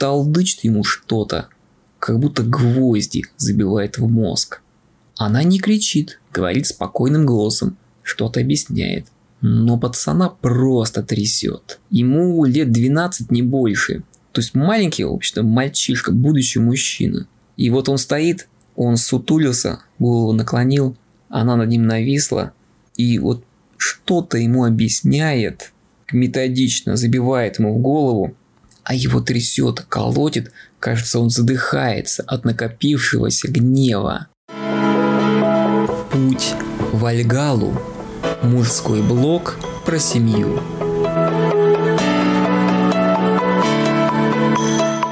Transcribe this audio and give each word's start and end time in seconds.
толдычит 0.00 0.64
ему 0.64 0.82
что-то, 0.82 1.48
как 1.98 2.18
будто 2.18 2.42
гвозди 2.42 3.24
забивает 3.36 3.98
в 3.98 4.08
мозг. 4.08 4.62
Она 5.18 5.42
не 5.42 5.58
кричит, 5.58 6.18
говорит 6.32 6.66
спокойным 6.66 7.26
голосом, 7.26 7.76
что-то 8.02 8.40
объясняет. 8.40 9.08
Но 9.42 9.78
пацана 9.78 10.30
просто 10.30 11.02
трясет. 11.02 11.80
Ему 11.90 12.46
лет 12.46 12.72
12 12.72 13.30
не 13.30 13.42
больше. 13.42 14.02
То 14.32 14.40
есть 14.40 14.54
маленький, 14.54 15.04
в 15.04 15.12
общем-то, 15.12 15.42
мальчишка, 15.42 16.12
будущий 16.12 16.60
мужчина. 16.60 17.26
И 17.58 17.68
вот 17.68 17.90
он 17.90 17.98
стоит, 17.98 18.48
он 18.76 18.96
сутулился, 18.96 19.80
голову 19.98 20.32
наклонил, 20.32 20.96
она 21.28 21.56
над 21.56 21.68
ним 21.68 21.86
нависла, 21.86 22.54
и 22.96 23.18
вот 23.18 23.44
что-то 23.76 24.38
ему 24.38 24.64
объясняет, 24.64 25.72
методично 26.10 26.96
забивает 26.96 27.58
ему 27.58 27.74
в 27.74 27.82
голову, 27.82 28.34
а 28.84 28.94
его 28.94 29.20
трясет, 29.20 29.80
колотит, 29.88 30.52
кажется, 30.78 31.18
он 31.18 31.30
задыхается 31.30 32.22
от 32.26 32.44
накопившегося 32.44 33.48
гнева. 33.48 34.28
Путь 36.10 36.54
в 36.92 37.04
Альгалу. 37.04 37.80
Мужской 38.42 39.02
блог 39.02 39.56
про 39.84 39.98
семью. 39.98 40.60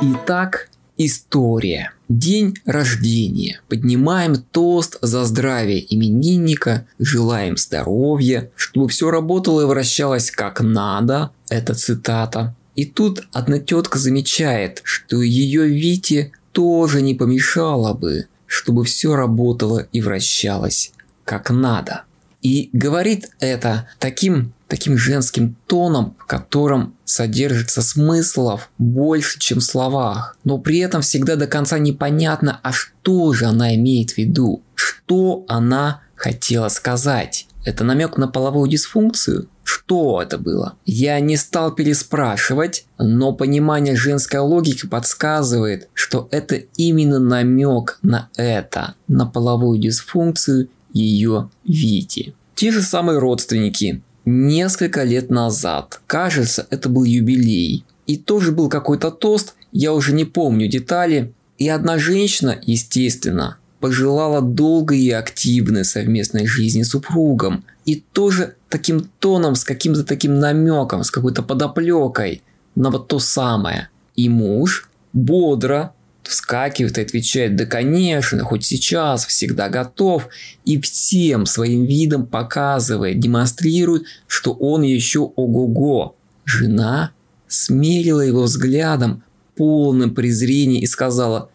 Итак, 0.00 0.68
история. 0.96 1.92
День 2.08 2.56
рождения. 2.64 3.60
Поднимаем 3.68 4.36
тост 4.36 4.98
за 5.02 5.24
здравие 5.24 5.94
именинника, 5.94 6.86
желаем 6.98 7.56
здоровья, 7.56 8.50
чтобы 8.56 8.88
все 8.88 9.10
работало 9.10 9.62
и 9.62 9.66
вращалось 9.66 10.30
как 10.30 10.60
надо. 10.60 11.30
Это 11.48 11.74
цитата. 11.74 12.54
И 12.78 12.84
тут 12.84 13.26
одна 13.32 13.58
тетка 13.58 13.98
замечает, 13.98 14.82
что 14.84 15.20
ее 15.20 15.66
Вите 15.66 16.30
тоже 16.52 17.02
не 17.02 17.16
помешало 17.16 17.92
бы, 17.92 18.26
чтобы 18.46 18.84
все 18.84 19.16
работало 19.16 19.88
и 19.90 20.00
вращалось 20.00 20.92
как 21.24 21.50
надо. 21.50 22.02
И 22.40 22.70
говорит 22.72 23.30
это 23.40 23.88
таким, 23.98 24.52
таким 24.68 24.96
женским 24.96 25.56
тоном, 25.66 26.14
в 26.20 26.26
котором 26.26 26.94
содержится 27.04 27.82
смыслов 27.82 28.70
больше, 28.78 29.40
чем 29.40 29.58
в 29.58 29.64
словах. 29.64 30.36
Но 30.44 30.58
при 30.58 30.78
этом 30.78 31.02
всегда 31.02 31.34
до 31.34 31.48
конца 31.48 31.80
непонятно, 31.80 32.60
а 32.62 32.70
что 32.70 33.32
же 33.32 33.46
она 33.46 33.74
имеет 33.74 34.12
в 34.12 34.18
виду, 34.18 34.62
что 34.76 35.44
она 35.48 36.02
хотела 36.14 36.68
сказать. 36.68 37.48
Это 37.64 37.82
намек 37.82 38.18
на 38.18 38.28
половую 38.28 38.70
дисфункцию? 38.70 39.48
Что 39.68 40.22
это 40.22 40.38
было? 40.38 40.76
Я 40.86 41.20
не 41.20 41.36
стал 41.36 41.74
переспрашивать, 41.74 42.86
но 42.96 43.34
понимание 43.34 43.96
женской 43.96 44.40
логики 44.40 44.86
подсказывает, 44.86 45.90
что 45.92 46.26
это 46.30 46.54
именно 46.78 47.18
намек 47.18 47.98
на 48.00 48.30
это, 48.36 48.94
на 49.08 49.26
половую 49.26 49.78
дисфункцию 49.78 50.70
ее 50.94 51.50
Вити. 51.64 52.34
Те 52.54 52.72
же 52.72 52.80
самые 52.80 53.18
родственники. 53.18 54.02
Несколько 54.24 55.02
лет 55.02 55.28
назад, 55.28 56.00
кажется, 56.06 56.66
это 56.70 56.88
был 56.88 57.04
юбилей. 57.04 57.84
И 58.06 58.16
тоже 58.16 58.52
был 58.52 58.70
какой-то 58.70 59.10
тост, 59.10 59.54
я 59.72 59.92
уже 59.92 60.14
не 60.14 60.24
помню 60.24 60.66
детали. 60.66 61.34
И 61.58 61.68
одна 61.68 61.98
женщина, 61.98 62.58
естественно, 62.62 63.58
пожелала 63.80 64.40
долгой 64.40 65.00
и 65.00 65.10
активной 65.10 65.84
совместной 65.84 66.46
жизни 66.46 66.84
с 66.84 66.90
супругом. 66.90 67.64
И 67.84 67.96
тоже 68.12 68.54
таким 68.68 69.10
тоном, 69.18 69.54
с 69.54 69.64
каким-то 69.64 70.04
таким 70.04 70.38
намеком, 70.38 71.04
с 71.04 71.10
какой-то 71.10 71.42
подоплекой 71.42 72.42
на 72.74 72.90
вот 72.90 73.08
то 73.08 73.18
самое. 73.18 73.88
И 74.14 74.28
муж 74.28 74.90
бодро 75.12 75.92
вскакивает 76.22 76.98
и 76.98 77.02
отвечает, 77.02 77.56
да 77.56 77.64
конечно, 77.64 78.44
хоть 78.44 78.64
сейчас, 78.64 79.24
всегда 79.26 79.68
готов, 79.68 80.28
и 80.64 80.80
всем 80.80 81.46
своим 81.46 81.84
видом 81.84 82.26
показывает, 82.26 83.18
демонстрирует, 83.18 84.04
что 84.26 84.52
он 84.52 84.82
еще 84.82 85.20
ого-го. 85.20 86.16
Жена 86.44 87.12
смерила 87.46 88.20
его 88.20 88.42
взглядом, 88.42 89.22
полным 89.56 90.14
презрения 90.14 90.80
и 90.80 90.86
сказала, 90.86 91.50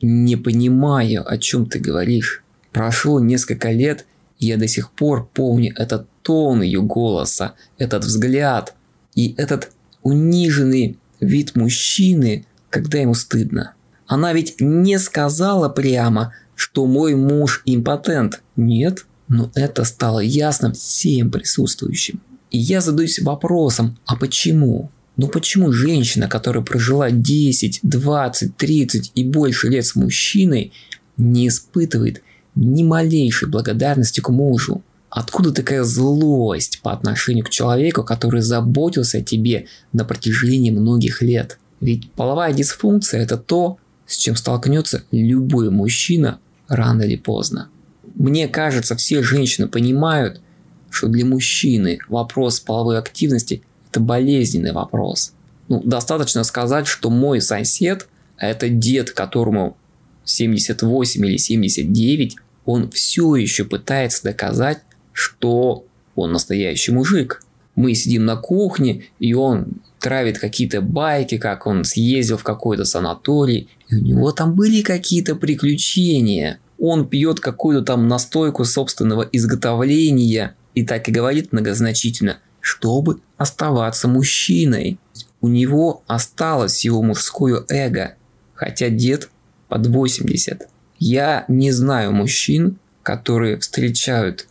не 0.00 0.36
понимаю, 0.36 1.24
о 1.26 1.38
чем 1.38 1.66
ты 1.66 1.78
говоришь. 1.78 2.42
Прошло 2.72 3.18
несколько 3.18 3.70
лет, 3.72 4.06
и 4.38 4.46
я 4.46 4.56
до 4.56 4.68
сих 4.68 4.92
пор 4.92 5.28
помню 5.32 5.72
этот 5.76 6.06
тон 6.28 6.60
ее 6.60 6.82
голоса, 6.82 7.54
этот 7.78 8.04
взгляд 8.04 8.74
и 9.14 9.34
этот 9.38 9.72
униженный 10.02 10.98
вид 11.20 11.56
мужчины, 11.56 12.44
когда 12.68 12.98
ему 12.98 13.14
стыдно. 13.14 13.72
Она 14.06 14.34
ведь 14.34 14.56
не 14.60 14.98
сказала 14.98 15.70
прямо, 15.70 16.34
что 16.54 16.84
мой 16.84 17.14
муж 17.14 17.62
импотент. 17.64 18.42
Нет, 18.56 19.06
но 19.28 19.50
это 19.54 19.84
стало 19.84 20.20
ясно 20.20 20.74
всем 20.74 21.30
присутствующим. 21.30 22.20
И 22.50 22.58
я 22.58 22.82
задаюсь 22.82 23.20
вопросом, 23.20 23.96
а 24.04 24.14
почему? 24.14 24.90
Ну 25.16 25.28
почему 25.28 25.72
женщина, 25.72 26.28
которая 26.28 26.62
прожила 26.62 27.10
10, 27.10 27.80
20, 27.84 28.54
30 28.54 29.12
и 29.14 29.24
больше 29.24 29.68
лет 29.68 29.86
с 29.86 29.96
мужчиной, 29.96 30.74
не 31.16 31.48
испытывает 31.48 32.22
ни 32.54 32.82
малейшей 32.82 33.48
благодарности 33.48 34.20
к 34.20 34.28
мужу? 34.28 34.82
Откуда 35.18 35.50
такая 35.50 35.82
злость 35.82 36.78
по 36.80 36.92
отношению 36.92 37.44
к 37.44 37.50
человеку, 37.50 38.04
который 38.04 38.40
заботился 38.40 39.18
о 39.18 39.20
тебе 39.20 39.66
на 39.92 40.04
протяжении 40.04 40.70
многих 40.70 41.22
лет? 41.22 41.58
Ведь 41.80 42.08
половая 42.12 42.52
дисфункция– 42.52 43.20
это 43.22 43.36
то, 43.36 43.78
с 44.06 44.16
чем 44.16 44.36
столкнется 44.36 45.02
любой 45.10 45.70
мужчина 45.70 46.38
рано 46.68 47.02
или 47.02 47.16
поздно. 47.16 47.68
Мне 48.14 48.46
кажется, 48.46 48.94
все 48.94 49.24
женщины 49.24 49.66
понимают, 49.66 50.40
что 50.88 51.08
для 51.08 51.24
мужчины 51.24 51.98
вопрос 52.08 52.60
половой 52.60 52.96
активности– 52.96 53.64
это 53.90 53.98
болезненный 53.98 54.70
вопрос. 54.70 55.32
Ну, 55.66 55.82
достаточно 55.82 56.44
сказать, 56.44 56.86
что 56.86 57.10
мой 57.10 57.40
сосед, 57.40 58.06
это 58.36 58.68
дед, 58.68 59.10
которому 59.10 59.76
78 60.24 61.26
или 61.26 61.38
79, 61.38 62.36
он 62.66 62.88
все 62.92 63.34
еще 63.34 63.64
пытается 63.64 64.22
доказать, 64.22 64.78
что 65.18 65.84
он 66.14 66.30
настоящий 66.30 66.92
мужик. 66.92 67.42
Мы 67.74 67.94
сидим 67.94 68.24
на 68.24 68.36
кухне, 68.36 69.06
и 69.18 69.34
он 69.34 69.66
травит 69.98 70.38
какие-то 70.38 70.80
байки, 70.80 71.38
как 71.38 71.66
он 71.66 71.82
съездил 71.82 72.36
в 72.36 72.44
какой-то 72.44 72.84
санаторий, 72.84 73.68
и 73.88 73.96
у 73.96 73.98
него 74.00 74.30
там 74.30 74.54
были 74.54 74.80
какие-то 74.80 75.34
приключения. 75.34 76.60
Он 76.78 77.08
пьет 77.08 77.40
какую-то 77.40 77.84
там 77.84 78.06
настойку 78.06 78.64
собственного 78.64 79.22
изготовления 79.32 80.54
и 80.76 80.84
так 80.86 81.08
и 81.08 81.12
говорит 81.12 81.52
многозначительно, 81.52 82.38
чтобы 82.60 83.20
оставаться 83.36 84.06
мужчиной. 84.06 85.00
У 85.40 85.48
него 85.48 86.04
осталось 86.06 86.84
его 86.84 87.02
мужское 87.02 87.64
эго, 87.68 88.14
хотя 88.54 88.88
дед 88.88 89.30
под 89.68 89.88
80. 89.88 90.68
Я 91.00 91.44
не 91.48 91.72
знаю 91.72 92.12
мужчин, 92.12 92.78
которые 93.02 93.58
встречают 93.58 94.46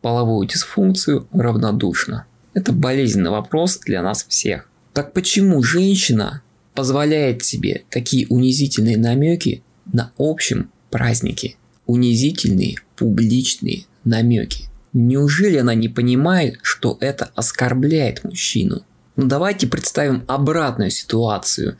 половую 0.00 0.46
дисфункцию 0.46 1.28
равнодушно. 1.32 2.26
Это 2.54 2.72
болезненный 2.72 3.30
вопрос 3.30 3.78
для 3.78 4.02
нас 4.02 4.24
всех. 4.28 4.68
Так 4.92 5.12
почему 5.12 5.62
женщина 5.62 6.42
позволяет 6.74 7.44
себе 7.44 7.84
такие 7.90 8.26
унизительные 8.28 8.96
намеки 8.96 9.62
на 9.92 10.12
общем 10.18 10.70
празднике? 10.90 11.56
Унизительные 11.86 12.76
публичные 12.96 13.84
намеки. 14.04 14.64
Неужели 14.92 15.58
она 15.58 15.74
не 15.74 15.88
понимает, 15.88 16.58
что 16.62 16.98
это 17.00 17.30
оскорбляет 17.34 18.24
мужчину? 18.24 18.82
Ну 19.16 19.26
давайте 19.26 19.66
представим 19.66 20.24
обратную 20.26 20.90
ситуацию. 20.90 21.76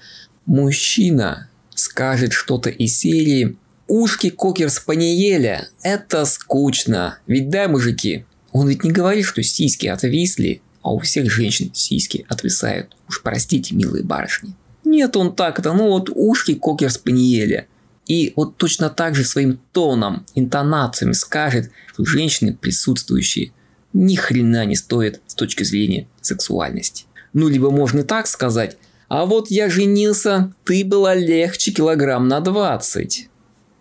Мужчина 0.46 1.48
скажет 1.74 2.32
что-то 2.32 2.70
из 2.70 2.96
серии 2.96 3.56
«Ушки 3.92 4.30
кокер 4.30 4.70
спаниеля– 4.70 5.68
это 5.82 6.24
скучно, 6.24 7.18
ведь 7.26 7.50
да, 7.50 7.66
мужики?» 7.66 8.24
Он 8.52 8.68
ведь 8.68 8.84
не 8.84 8.92
говорит, 8.92 9.24
что 9.26 9.42
сиськи 9.42 9.88
отвисли, 9.88 10.62
а 10.80 10.94
у 10.94 11.00
всех 11.00 11.28
женщин 11.28 11.72
сиськи 11.74 12.24
отвисают. 12.28 12.96
Уж 13.08 13.20
простите, 13.20 13.74
милые 13.74 14.04
барышни. 14.04 14.54
Нет, 14.84 15.16
он 15.16 15.34
так-то, 15.34 15.72
ну 15.72 15.88
вот 15.88 16.08
ушки 16.14 16.54
кокер 16.54 16.88
спаниеля. 16.88 17.66
И 18.06 18.32
вот 18.36 18.58
точно 18.58 18.90
так 18.90 19.16
же 19.16 19.24
своим 19.24 19.58
тоном, 19.72 20.24
интонациями 20.36 21.10
скажет, 21.10 21.72
что 21.92 22.04
женщины 22.04 22.54
присутствующие 22.54 23.50
ни 23.92 24.14
хрена 24.14 24.66
не 24.66 24.76
стоят 24.76 25.20
с 25.26 25.34
точки 25.34 25.64
зрения 25.64 26.06
сексуальности. 26.20 27.06
Ну, 27.32 27.48
либо 27.48 27.72
можно 27.72 28.04
так 28.04 28.28
сказать, 28.28 28.76
а 29.08 29.26
вот 29.26 29.50
я 29.50 29.68
женился, 29.68 30.54
ты 30.62 30.84
была 30.84 31.16
легче 31.16 31.72
килограмм 31.72 32.28
на 32.28 32.40
20. 32.40 33.30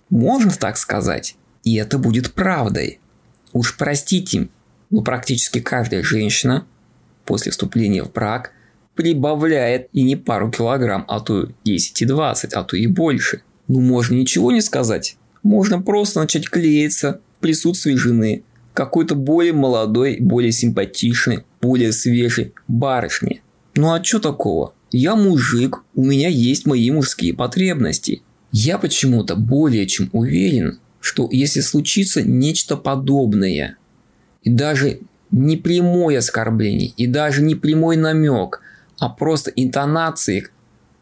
Можно 0.10 0.52
так 0.52 0.78
сказать, 0.78 1.36
и 1.64 1.76
это 1.76 1.98
будет 1.98 2.34
правдой. 2.34 3.00
Уж 3.54 3.78
простите, 3.78 4.50
но 4.90 5.02
практически 5.02 5.60
каждая 5.60 6.04
женщина 6.04 6.66
после 7.26 7.52
вступления 7.52 8.04
в 8.04 8.12
брак 8.12 8.52
прибавляет 8.96 9.88
и 9.94 10.04
не 10.04 10.16
пару 10.16 10.52
килограмм, 10.52 11.06
а 11.08 11.20
то 11.20 11.48
10 11.64 12.02
и 12.02 12.06
20, 12.06 12.54
а 12.54 12.64
то 12.64 12.76
и 12.76 12.88
больше. 12.88 13.44
Ну, 13.68 13.80
можно 13.80 14.16
ничего 14.16 14.52
не 14.52 14.62
сказать. 14.62 15.16
Можно 15.44 15.82
просто 15.82 16.20
начать 16.20 16.50
клеиться 16.50 17.22
в 17.38 17.42
присутствии 17.42 17.94
жены, 17.94 18.44
какой-то 18.74 19.16
более 19.16 19.54
молодой, 19.54 20.18
более 20.20 20.52
симпатичной, 20.52 21.46
более 21.62 21.92
свежей 21.92 22.54
барышни. 22.68 23.42
Ну 23.76 23.94
а 23.94 24.04
что 24.04 24.20
такого? 24.20 24.74
Я 24.92 25.16
мужик, 25.16 25.84
у 25.96 26.04
меня 26.04 26.28
есть 26.28 26.66
мои 26.66 26.90
мужские 26.92 27.34
потребности. 27.34 28.24
Я 28.52 28.78
почему-то 28.78 29.36
более 29.36 29.86
чем 29.88 30.10
уверен, 30.12 30.80
что 31.00 31.30
если 31.32 31.62
случится 31.62 32.22
нечто 32.22 32.76
подобное, 32.76 33.78
и 34.44 34.50
даже 34.50 35.02
не 35.32 35.58
прямое 35.58 36.20
оскорбление, 36.20 36.92
и 36.98 37.08
даже 37.08 37.42
не 37.42 37.56
прямой 37.56 37.98
намек, 37.98 38.62
а 38.98 39.10
просто 39.10 39.52
интонации, 39.52 40.48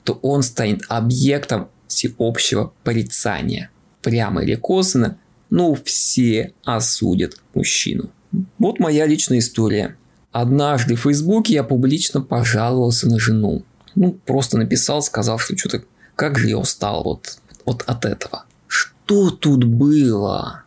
то 0.04 0.20
он 0.22 0.44
станет 0.44 0.84
объектом 0.90 1.70
всеобщего 1.88 2.74
порицания. 2.84 3.72
Прямо 4.02 4.44
или 4.44 4.56
косвенно, 4.56 5.18
но 5.50 5.74
все 5.76 6.54
осудят 6.64 7.38
мужчину. 7.54 8.12
Вот 8.60 8.80
моя 8.80 9.06
личная 9.06 9.40
история. 9.40 9.98
Однажды 10.32 10.96
в 10.96 11.02
Фейсбуке 11.02 11.56
я 11.56 11.64
публично 11.64 12.22
пожаловался 12.22 13.08
на 13.08 13.20
жену. 13.20 13.64
Ну, 13.96 14.14
просто 14.14 14.58
написал, 14.58 15.02
сказал, 15.02 15.40
что 15.40 15.58
что-то, 15.58 15.84
как 16.18 16.40
же 16.40 16.50
я 16.50 16.58
устал 16.58 17.04
вот, 17.04 17.38
вот 17.64 17.84
от 17.84 18.04
этого. 18.04 18.46
Что 18.66 19.30
тут 19.30 19.64
было? 19.64 20.64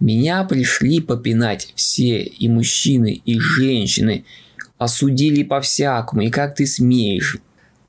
Меня 0.00 0.44
пришли 0.44 1.00
попинать 1.00 1.72
все, 1.76 2.22
и 2.22 2.48
мужчины, 2.48 3.22
и 3.24 3.38
женщины. 3.38 4.24
Осудили 4.76 5.44
по-всякому, 5.44 6.22
и 6.22 6.30
как 6.30 6.56
ты 6.56 6.66
смеешь. 6.66 7.38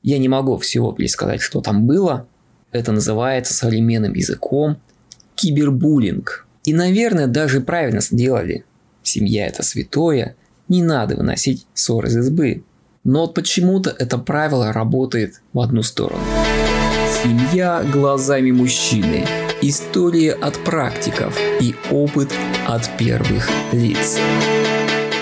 Я 0.03 0.19
не 0.19 0.29
могу 0.29 0.57
всего 0.59 0.91
пересказать, 0.91 1.41
что 1.41 1.61
там 1.61 1.87
было. 1.87 2.27
Это 2.71 2.91
называется 2.91 3.53
современным 3.53 4.13
языком 4.13 4.77
кибербуллинг. 5.33 6.45
И, 6.63 6.73
наверное, 6.73 7.25
даже 7.25 7.59
правильно 7.59 8.01
сделали. 8.01 8.65
Семья 9.01 9.47
это 9.47 9.63
святое, 9.63 10.35
не 10.67 10.83
надо 10.83 11.15
выносить 11.15 11.65
ссор 11.73 12.05
из 12.05 12.17
избы. 12.17 12.63
Но 13.03 13.21
вот 13.21 13.33
почему-то 13.33 13.89
это 13.89 14.19
правило 14.19 14.71
работает 14.71 15.41
в 15.53 15.59
одну 15.59 15.81
сторону. 15.81 16.21
Семья 17.09 17.83
глазами 17.91 18.51
мужчины. 18.51 19.25
История 19.61 20.31
от 20.31 20.63
практиков 20.63 21.37
и 21.59 21.75
опыт 21.91 22.31
от 22.67 22.97
первых 22.97 23.49
лиц. 23.73 24.17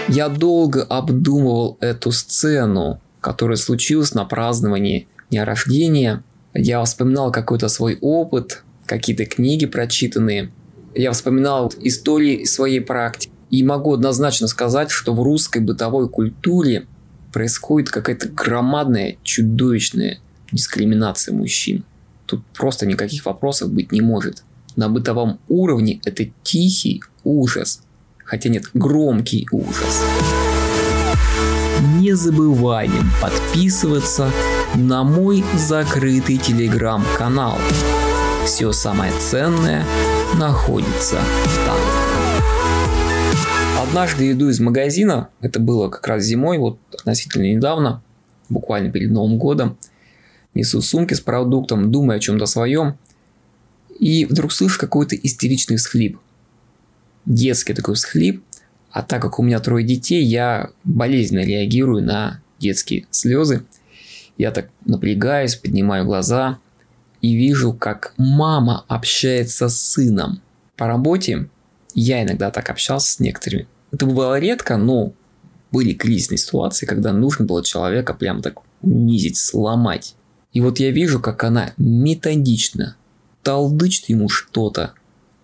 Я 0.10 0.28
долго 0.28 0.84
обдумывал 0.84 1.78
эту 1.80 2.12
сцену, 2.12 3.02
которая 3.22 3.56
случилась 3.58 4.14
на 4.14 4.26
праздновании 4.26 5.08
дня 5.32 5.46
рождения. 5.46 6.24
Я 6.54 6.84
вспоминал 6.84 7.32
какой-то 7.32 7.68
свой 7.70 7.98
опыт, 8.02 8.64
какие-то 8.86 9.26
книги 9.26 9.66
прочитанные. 9.66 10.52
Я 10.94 11.14
вспоминал 11.14 11.74
истории 11.80 12.44
своей 12.44 12.82
практики. 12.82 13.32
И 13.50 13.64
могу 13.64 13.94
однозначно 13.94 14.48
сказать, 14.48 14.92
что 14.92 15.14
в 15.14 15.24
русской 15.24 15.62
бытовой 15.62 16.10
культуре 16.10 16.86
происходит 17.32 17.90
какая-то 17.90 18.28
громадная, 18.28 19.16
чудовищная 19.24 20.20
дискриминация 20.52 21.34
мужчин. 21.34 21.84
Тут 22.26 22.46
просто 22.54 22.86
никаких 22.86 23.26
вопросов 23.26 23.72
быть 23.72 23.92
не 23.92 24.02
может. 24.02 24.44
На 24.76 24.90
бытовом 24.90 25.40
уровне 25.48 26.02
это 26.06 26.26
тихий 26.44 27.02
ужас. 27.24 27.82
Хотя 28.24 28.50
нет, 28.50 28.66
громкий 28.74 29.48
ужас. 29.52 30.04
Не 32.00 32.14
забываем 32.14 33.10
подписываться 33.22 34.32
на 34.76 35.04
мой 35.04 35.44
закрытый 35.56 36.38
телеграм-канал. 36.38 37.58
Все 38.46 38.72
самое 38.72 39.12
ценное 39.20 39.86
находится 40.38 41.22
там. 41.66 41.78
Однажды 43.88 44.32
иду 44.32 44.50
из 44.50 44.60
магазина, 44.60 45.30
это 45.40 45.60
было 45.60 45.90
как 45.90 46.06
раз 46.08 46.24
зимой, 46.24 46.58
вот 46.58 46.78
относительно 46.94 47.44
недавно, 47.44 48.02
буквально 48.50 48.92
перед 48.92 49.12
Новым 49.12 49.38
годом, 49.38 49.78
несу 50.58 50.82
сумки 50.82 51.14
с 51.14 51.22
продуктом, 51.22 51.92
думаю 51.92 52.18
о 52.18 52.20
чем-то 52.20 52.46
своем, 52.46 52.98
и 54.00 54.26
вдруг 54.26 54.52
слышу 54.52 54.80
какой-то 54.80 55.16
истеричный 55.16 55.78
всхлип. 55.78 56.20
Детский 57.26 57.74
такой 57.74 57.96
всхлип, 57.96 58.44
а 58.92 59.04
так 59.04 59.22
как 59.22 59.40
у 59.40 59.44
меня 59.44 59.60
трое 59.60 59.86
детей, 59.86 60.24
я 60.24 60.72
болезненно 60.84 61.42
реагирую 61.42 62.04
на 62.04 62.42
детские 62.60 63.06
слезы. 63.12 63.64
Я 64.38 64.52
так 64.52 64.70
напрягаюсь, 64.86 65.56
поднимаю 65.56 66.06
глаза, 66.06 66.60
и 67.22 67.36
вижу, 67.36 67.74
как 67.74 68.14
мама 68.18 68.86
общается 68.88 69.70
с 69.70 69.82
сыном. 69.82 70.42
По 70.76 70.88
работе 70.88 71.50
я 71.94 72.24
иногда 72.24 72.52
так 72.52 72.70
общался 72.70 73.14
с 73.14 73.20
некоторыми. 73.20 73.68
Это 73.92 74.06
бывало 74.06 74.40
редко, 74.40 74.78
но 74.78 75.14
были 75.72 75.94
кризисные 75.94 76.38
ситуации, 76.38 76.86
когда 76.86 77.14
нужно 77.14 77.46
было 77.46 77.64
человека 77.64 78.14
прям 78.14 78.42
так 78.42 78.60
унизить, 78.82 79.38
сломать. 79.38 80.16
И 80.54 80.62
вот 80.62 80.80
я 80.80 80.92
вижу, 80.92 81.20
как 81.20 81.44
она 81.44 81.74
методично 81.78 82.96
толдычит 83.44 84.10
ему 84.10 84.30
что-то, 84.30 84.94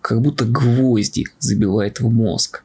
как 0.00 0.20
будто 0.20 0.44
гвозди 0.44 1.26
забивает 1.38 2.00
в 2.00 2.10
мозг. 2.10 2.64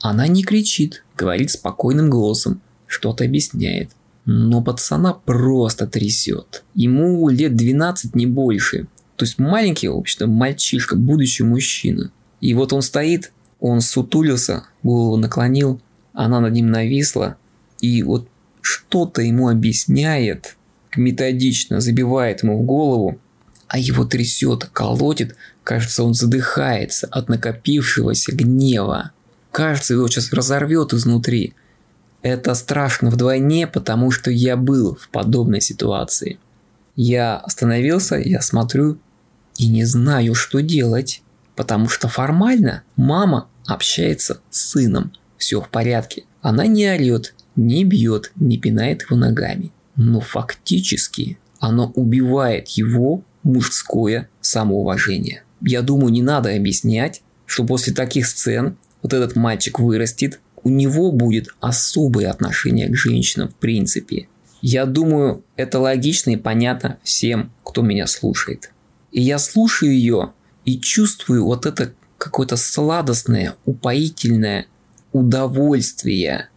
Она 0.00 0.28
не 0.28 0.42
кричит, 0.42 1.04
говорит 1.16 1.50
спокойным 1.50 2.10
голосом, 2.10 2.60
что-то 2.86 3.24
объясняет 3.24 3.90
но 4.26 4.60
пацана 4.60 5.14
просто 5.14 5.86
трясет. 5.86 6.64
Ему 6.74 7.28
лет 7.28 7.54
12, 7.54 8.14
не 8.16 8.26
больше. 8.26 8.88
То 9.14 9.24
есть 9.24 9.38
маленький, 9.38 9.88
в 9.88 9.96
общем-то, 9.96 10.26
мальчишка, 10.26 10.96
будущий 10.96 11.44
мужчина. 11.44 12.10
И 12.40 12.52
вот 12.52 12.72
он 12.72 12.82
стоит, 12.82 13.32
он 13.60 13.80
сутулился, 13.80 14.64
голову 14.82 15.16
наклонил, 15.16 15.80
она 16.12 16.40
над 16.40 16.52
ним 16.52 16.70
нависла, 16.70 17.36
и 17.80 18.02
вот 18.02 18.28
что-то 18.60 19.22
ему 19.22 19.48
объясняет, 19.48 20.55
методично 20.96 21.80
забивает 21.80 22.42
ему 22.42 22.58
в 22.58 22.62
голову, 22.62 23.18
а 23.68 23.78
его 23.78 24.04
трясет, 24.04 24.64
колотит, 24.72 25.36
кажется, 25.64 26.04
он 26.04 26.14
задыхается 26.14 27.06
от 27.08 27.28
накопившегося 27.28 28.32
гнева. 28.32 29.12
Кажется, 29.50 29.94
его 29.94 30.06
сейчас 30.08 30.32
разорвет 30.32 30.92
изнутри– 30.92 31.54
это 32.28 32.54
страшно 32.54 33.10
вдвойне, 33.10 33.68
потому 33.68 34.10
что 34.10 34.32
я 34.32 34.56
был 34.56 34.96
в 34.96 35.10
подобной 35.10 35.60
ситуации. 35.60 36.40
Я 36.96 37.36
остановился, 37.36 38.16
я 38.16 38.42
смотрю 38.42 38.98
и 39.58 39.68
не 39.68 39.84
знаю, 39.84 40.34
что 40.34 40.60
делать, 40.60 41.22
потому 41.54 41.88
что 41.88 42.08
формально 42.08 42.82
мама 42.96 43.48
общается 43.64 44.40
с 44.50 44.70
сыном. 44.70 45.12
Все 45.38 45.60
в 45.60 45.68
порядке. 45.68 46.24
Она 46.42 46.66
не 46.66 46.90
орет, 46.90 47.34
не 47.54 47.84
бьет, 47.84 48.32
не 48.34 48.58
пинает 48.58 49.02
его 49.02 49.16
ногами. 49.16 49.70
Но 49.96 50.20
фактически 50.20 51.38
оно 51.58 51.90
убивает 51.94 52.68
его 52.68 53.24
мужское 53.42 54.28
самоуважение. 54.40 55.42
Я 55.60 55.82
думаю, 55.82 56.12
не 56.12 56.22
надо 56.22 56.54
объяснять, 56.54 57.22
что 57.46 57.64
после 57.64 57.92
таких 57.92 58.26
сцен 58.26 58.76
вот 59.02 59.12
этот 59.12 59.36
мальчик 59.36 59.78
вырастет, 59.78 60.40
у 60.62 60.68
него 60.68 61.12
будет 61.12 61.48
особое 61.60 62.30
отношение 62.30 62.88
к 62.88 62.96
женщинам 62.96 63.48
в 63.48 63.54
принципе. 63.54 64.28
Я 64.62 64.84
думаю, 64.84 65.44
это 65.54 65.78
логично 65.78 66.30
и 66.30 66.36
понятно 66.36 66.98
всем, 67.04 67.52
кто 67.62 67.82
меня 67.82 68.06
слушает. 68.06 68.72
И 69.12 69.22
я 69.22 69.38
слушаю 69.38 69.92
ее 69.92 70.32
и 70.64 70.80
чувствую 70.80 71.44
вот 71.44 71.66
это 71.66 71.92
какое-то 72.18 72.56
сладостное, 72.56 73.54
упоительное 73.64 74.66
удовольствие 75.12 76.48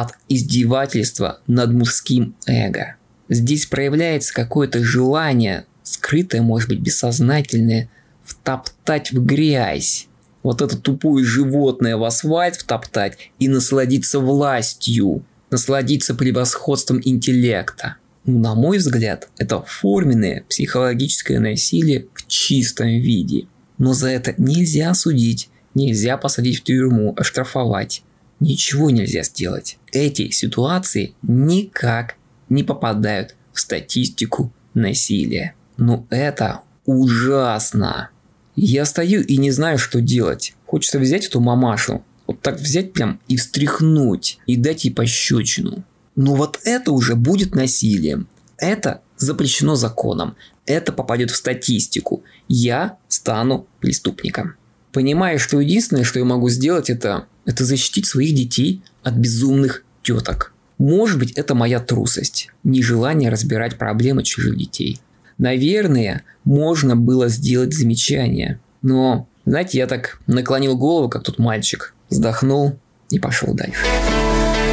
от 0.00 0.12
издевательства 0.28 1.40
над 1.46 1.72
мужским 1.72 2.34
эго. 2.46 2.96
Здесь 3.28 3.66
проявляется 3.66 4.32
какое-то 4.32 4.82
желание, 4.82 5.66
скрытое, 5.82 6.42
может 6.42 6.68
быть, 6.68 6.80
бессознательное, 6.80 7.88
втоптать 8.24 9.12
в 9.12 9.24
грязь 9.24 10.08
вот 10.46 10.62
это 10.62 10.76
тупое 10.76 11.24
животное 11.24 11.96
в 11.96 12.04
асфальт 12.04 12.54
втоптать 12.54 13.32
и 13.40 13.48
насладиться 13.48 14.20
властью, 14.20 15.24
насладиться 15.50 16.14
превосходством 16.14 17.00
интеллекта. 17.02 17.96
Ну, 18.24 18.38
на 18.38 18.54
мой 18.54 18.78
взгляд, 18.78 19.28
это 19.38 19.60
форменное 19.62 20.44
психологическое 20.48 21.40
насилие 21.40 22.06
в 22.14 22.28
чистом 22.28 22.86
виде. 22.86 23.48
Но 23.78 23.92
за 23.92 24.10
это 24.10 24.34
нельзя 24.38 24.94
судить, 24.94 25.50
нельзя 25.74 26.16
посадить 26.16 26.60
в 26.60 26.62
тюрьму, 26.62 27.12
оштрафовать. 27.16 28.04
Ничего 28.40 28.90
нельзя 28.90 29.22
сделать. 29.22 29.78
Эти 29.92 30.30
ситуации 30.30 31.14
никак 31.22 32.16
не 32.48 32.62
попадают 32.62 33.34
в 33.52 33.60
статистику 33.60 34.52
насилия. 34.74 35.54
Но 35.76 36.06
это 36.10 36.60
ужасно. 36.84 38.10
Я 38.54 38.84
стою 38.84 39.22
и 39.22 39.36
не 39.36 39.50
знаю, 39.50 39.78
что 39.78 40.00
делать. 40.00 40.54
Хочется 40.66 40.98
взять 40.98 41.26
эту 41.26 41.40
мамашу, 41.40 42.04
вот 42.26 42.40
так 42.40 42.58
взять 42.58 42.92
прям 42.92 43.20
и 43.28 43.36
встряхнуть, 43.36 44.38
и 44.46 44.56
дать 44.56 44.84
ей 44.84 44.92
пощечину. 44.92 45.84
Но 46.14 46.34
вот 46.34 46.60
это 46.64 46.92
уже 46.92 47.14
будет 47.14 47.54
насилием. 47.54 48.28
Это 48.56 49.02
запрещено 49.16 49.76
законом. 49.76 50.36
Это 50.64 50.92
попадет 50.92 51.30
в 51.30 51.36
статистику. 51.36 52.24
Я 52.48 52.98
стану 53.08 53.66
преступником. 53.80 54.56
Понимая, 54.92 55.38
что 55.38 55.60
единственное, 55.60 56.04
что 56.04 56.18
я 56.18 56.24
могу 56.24 56.48
сделать, 56.48 56.88
это, 56.88 57.26
это 57.46 57.64
защитить 57.64 58.06
своих 58.06 58.34
детей 58.34 58.82
от 59.02 59.14
безумных 59.14 59.84
теток. 60.02 60.52
Может 60.78 61.18
быть, 61.18 61.32
это 61.32 61.54
моя 61.54 61.80
трусость, 61.80 62.50
нежелание 62.64 63.30
разбирать 63.30 63.78
проблемы 63.78 64.24
чужих 64.24 64.58
детей. 64.58 65.00
Наверное, 65.38 66.24
можно 66.44 66.96
было 66.96 67.28
сделать 67.28 67.72
замечание. 67.72 68.60
Но, 68.82 69.26
знаете, 69.46 69.78
я 69.78 69.86
так 69.86 70.20
наклонил 70.26 70.76
голову, 70.76 71.08
как 71.08 71.22
тут 71.22 71.38
мальчик, 71.38 71.94
вздохнул 72.10 72.78
и 73.10 73.18
пошел 73.18 73.54
дальше. 73.54 73.80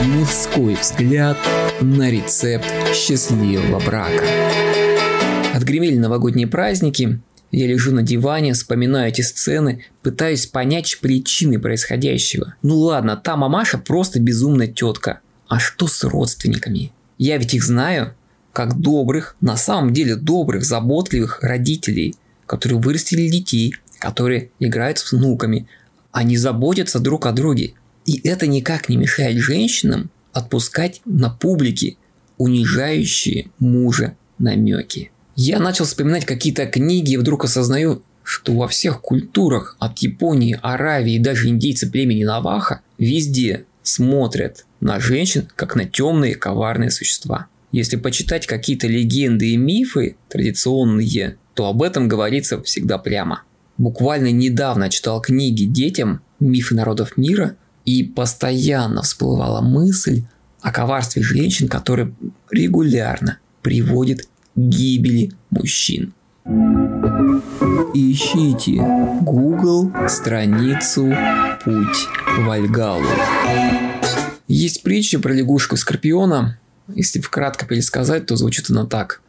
Мужской 0.05 0.75
взгляд 0.75 1.37
на 1.79 2.09
рецепт 2.09 2.65
счастливого 2.93 3.79
брака. 3.79 4.25
Отгремели 5.53 5.97
новогодние 5.97 6.47
праздники, 6.47 7.19
я 7.53 7.67
лежу 7.67 7.93
на 7.93 8.01
диване, 8.01 8.53
вспоминаю 8.53 9.09
эти 9.09 9.21
сцены, 9.21 9.85
пытаюсь 10.01 10.47
понять 10.47 10.97
причины 10.99 11.59
происходящего. 11.59 12.55
Ну 12.63 12.77
ладно, 12.79 13.15
та 13.15 13.37
мамаша 13.37 13.77
просто 13.77 14.19
безумная 14.19 14.65
тетка. 14.65 15.19
А 15.47 15.59
что 15.59 15.87
с 15.87 16.03
родственниками? 16.03 16.91
Я 17.19 17.37
ведь 17.37 17.53
их 17.53 17.63
знаю, 17.63 18.15
как 18.53 18.79
добрых, 18.79 19.35
на 19.39 19.55
самом 19.55 19.93
деле 19.93 20.15
добрых, 20.15 20.65
заботливых 20.65 21.43
родителей, 21.43 22.15
которые 22.47 22.79
вырастили 22.79 23.29
детей, 23.29 23.75
которые 23.99 24.49
играют 24.59 24.97
с 24.97 25.11
внуками. 25.11 25.67
Они 26.11 26.37
заботятся 26.37 26.99
друг 26.99 27.27
о 27.27 27.33
друге. 27.33 27.75
И 28.07 28.19
это 28.27 28.47
никак 28.47 28.89
не 28.89 28.97
мешает 28.97 29.37
женщинам 29.37 30.09
отпускать 30.33 31.01
на 31.05 31.29
публике 31.29 31.97
унижающие 32.37 33.51
мужа 33.59 34.17
намеки. 34.39 35.12
Я 35.35 35.59
начал 35.59 35.85
вспоминать 35.85 36.25
какие-то 36.25 36.65
книги 36.67 37.13
и 37.13 37.17
вдруг 37.17 37.45
осознаю, 37.45 38.03
что 38.23 38.53
во 38.53 38.67
всех 38.67 39.01
культурах 39.01 39.75
от 39.79 39.99
Японии, 39.99 40.59
Аравии 40.61 41.15
и 41.15 41.19
даже 41.19 41.49
индейцы 41.49 41.89
племени 41.89 42.23
Наваха 42.23 42.81
везде 42.97 43.65
смотрят 43.81 44.65
на 44.79 44.99
женщин 44.99 45.49
как 45.55 45.75
на 45.75 45.85
темные 45.85 46.35
коварные 46.35 46.91
существа. 46.91 47.47
Если 47.71 47.97
почитать 47.97 48.45
какие-то 48.45 48.87
легенды 48.87 49.47
и 49.49 49.57
мифы 49.57 50.15
традиционные, 50.29 51.37
то 51.55 51.67
об 51.67 51.81
этом 51.81 52.07
говорится 52.07 52.61
всегда 52.61 52.97
прямо. 52.99 53.43
Буквально 53.77 54.31
недавно 54.31 54.89
читал 54.89 55.19
книги 55.19 55.63
детям 55.63 56.21
«Мифы 56.39 56.75
народов 56.75 57.17
мира» 57.17 57.55
и 57.85 58.03
постоянно 58.03 59.01
всплывала 59.01 59.61
мысль 59.61 60.23
о 60.61 60.71
коварстве 60.71 61.23
женщин, 61.23 61.67
которые 61.67 62.13
регулярно 62.51 63.39
приводит 63.63 64.27
гибели 64.55 65.31
мужчин. 65.49 66.13
Ищите 67.93 68.73
Google 69.21 69.91
страницу 70.07 71.13
«Путь 71.63 72.07
в 72.37 72.49
Альгалу». 72.49 73.05
Есть 74.47 74.83
притча 74.83 75.19
про 75.19 75.33
лягушку 75.33 75.77
Скорпиона. 75.77 76.59
Если 76.93 77.21
вкратко 77.21 77.65
пересказать, 77.65 78.25
то 78.25 78.35
звучит 78.35 78.69
она 78.69 78.85
так. 78.85 79.21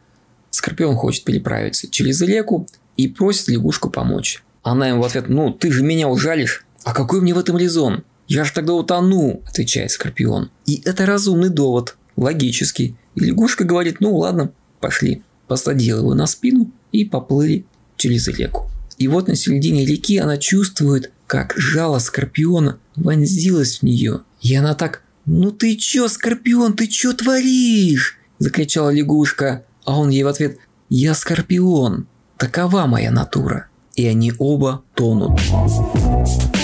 Скорпион 0.49 0.95
хочет 0.95 1.23
переправиться 1.23 1.89
через 1.89 2.21
реку 2.21 2.67
и 2.97 3.07
просит 3.07 3.47
лягушку 3.47 3.89
помочь. 3.89 4.43
Она 4.61 4.89
ему 4.89 5.01
в 5.01 5.05
ответ, 5.05 5.29
ну 5.29 5.51
ты 5.51 5.71
же 5.71 5.83
меня 5.83 6.07
ужалишь. 6.07 6.65
А 6.83 6.93
какой 6.93 7.21
мне 7.21 7.33
в 7.33 7.39
этом 7.39 7.57
резон? 7.57 8.03
Я 8.27 8.43
же 8.43 8.53
тогда 8.53 8.73
утону, 8.73 9.41
отвечает 9.47 9.91
Скорпион. 9.91 10.51
И 10.65 10.81
это 10.85 11.05
разумный 11.05 11.49
довод, 11.49 11.97
логический. 12.17 12.95
И 13.15 13.21
лягушка 13.21 13.63
говорит, 13.63 14.01
ну 14.01 14.15
ладно, 14.15 14.51
пошли. 14.85 15.23
Посадил 15.47 15.97
его 15.97 16.13
на 16.13 16.27
спину 16.27 16.71
и 16.91 17.05
поплыли 17.05 17.65
через 17.97 18.27
реку. 18.27 18.69
И 18.99 19.07
вот 19.07 19.27
на 19.27 19.35
середине 19.35 19.83
реки 19.83 20.19
она 20.19 20.37
чувствует, 20.37 21.11
как 21.25 21.55
жало 21.57 21.97
Скорпиона 21.97 22.77
вонзилось 22.95 23.79
в 23.79 23.83
нее. 23.83 24.21
И 24.41 24.53
она 24.53 24.75
так 24.75 25.01
«Ну 25.25 25.49
ты 25.49 25.75
чё, 25.75 26.07
Скорпион, 26.07 26.73
ты 26.73 26.85
чё 26.85 27.13
творишь?»– 27.13 28.19
закричала 28.37 28.91
лягушка, 28.91 29.65
а 29.85 29.97
он 29.99 30.09
ей 30.09 30.21
в 30.21 30.27
ответ 30.27 30.59
«Я 30.89 31.15
Скорпион, 31.15 32.05
такова 32.37 32.85
моя 32.85 33.09
натура». 33.09 33.65
И 33.95 34.05
они 34.05 34.33
оба 34.37 34.83
тонут. 34.93 35.39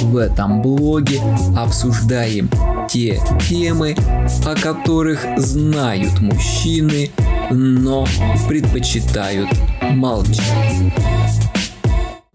В 0.01 0.17
этом 0.17 0.61
блоге 0.61 1.19
обсуждаем 1.57 2.51
те 2.91 3.21
темы, 3.49 3.95
о 4.45 4.55
которых 4.55 5.25
знают 5.37 6.19
мужчины, 6.19 7.09
но 7.49 8.05
предпочитают 8.49 9.49
молчать. 9.81 10.91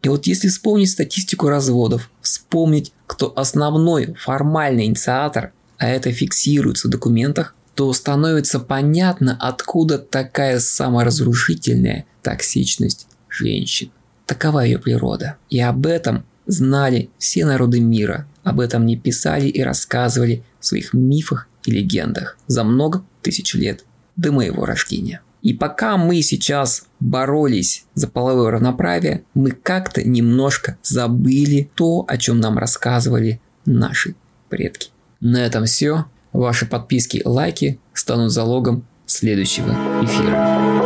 И 0.03 0.09
вот 0.09 0.27
если 0.27 0.49
вспомнить 0.49 0.91
статистику 0.91 1.49
разводов, 1.49 2.11
вспомнить, 2.23 2.93
кто 3.07 3.33
основной 3.37 4.15
формальный 4.15 4.87
инициатор 4.87 5.53
а 5.79 5.89
это 5.89 6.11
фиксируется 6.11 6.89
в 6.89 6.91
документах, 6.91 7.55
то 7.75 7.93
становится 7.93 8.59
понятно, 8.59 9.37
откуда 9.39 9.99
такая 9.99 10.59
саморазрушительная 10.59 12.07
токсичность 12.23 13.07
женщин. 13.29 13.91
Такова 14.25 14.61
ее 14.61 14.79
природа. 14.79 15.37
И 15.51 15.61
об 15.61 15.87
этом 15.87 16.25
знали 16.47 17.11
все 17.19 17.45
народы 17.45 17.81
мира. 17.81 18.27
Об 18.47 18.61
этом 18.61 18.87
не 18.87 18.97
писали 18.97 19.49
и 19.49 19.61
рассказывали 19.61 20.45
в 20.61 20.67
своих 20.67 20.95
мифах 20.95 21.49
и 21.65 21.73
легендах 21.73 22.38
за 22.47 22.62
много 22.62 23.05
тысяч 23.21 23.55
лет 23.55 23.85
до 24.15 24.31
моего 24.31 24.65
рождения. 24.65 25.21
И 25.43 25.53
пока 25.53 25.97
мы 25.97 26.23
сейчас 26.23 26.87
боролись 27.00 27.87
за 27.95 28.07
половое 28.07 28.53
равноправие, 28.53 29.25
мы 29.35 29.50
как-то 29.50 30.09
немножко 30.09 30.79
забыли 30.85 31.69
то, 31.75 32.05
о 32.07 32.17
чем 32.19 32.38
нам 32.38 32.57
рассказывали 32.57 33.41
наши 33.65 34.15
предки. 34.49 34.91
На 35.19 35.45
этом 35.45 35.65
все. 35.65 36.05
Ваши 36.33 36.67
подписки 36.67 37.17
и 37.17 37.26
лайки 37.26 37.81
станут 37.95 38.31
залогом 38.31 38.87
следующего 39.07 39.73
эфира. 40.05 40.86